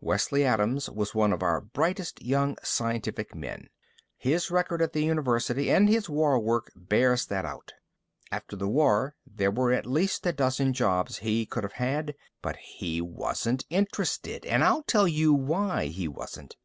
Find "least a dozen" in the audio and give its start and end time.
9.86-10.72